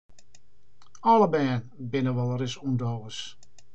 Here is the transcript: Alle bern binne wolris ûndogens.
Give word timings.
Alle 1.11 1.27
bern 1.33 1.61
binne 1.91 2.11
wolris 2.17 2.55
ûndogens. 2.67 3.19